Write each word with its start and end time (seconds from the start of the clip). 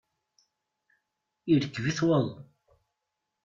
Irkeb-it 1.53 1.99
waḍu. 2.05 2.35